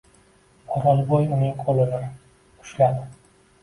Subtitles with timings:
[0.77, 3.09] O’rolboy uning qo‘lini ushladi.